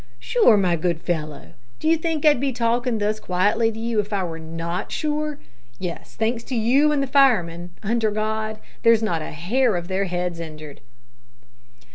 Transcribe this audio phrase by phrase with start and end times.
[0.17, 0.57] "Sure!
[0.57, 4.39] my good fellow, d'you think I'd be talking thus quietly to you if I were
[4.39, 5.37] not sure?
[5.77, 10.05] Yes, thanks to you and the firemen, under God, there's not a hair of their
[10.05, 10.81] heads injured."